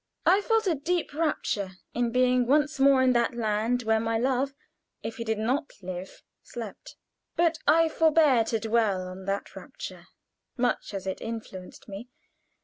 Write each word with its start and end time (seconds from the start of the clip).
I 0.25 0.41
felt 0.41 0.65
a 0.65 0.73
deep 0.73 1.13
rapture 1.13 1.73
in 1.93 2.09
being 2.09 2.47
once 2.47 2.79
more 2.79 3.03
in 3.03 3.13
that 3.13 3.35
land 3.35 3.83
where 3.83 3.99
my 3.99 4.17
love, 4.17 4.51
if 5.03 5.17
he 5.17 5.23
did 5.23 5.37
not 5.37 5.69
live, 5.83 6.23
slept. 6.41 6.95
But 7.35 7.59
I 7.67 7.87
forbear 7.87 8.43
to 8.45 8.59
dwell 8.59 9.07
on 9.07 9.25
that 9.25 9.55
rapture, 9.55 10.07
much 10.57 10.95
as 10.95 11.05
it 11.05 11.21
influenced 11.21 11.87
me. 11.87 12.09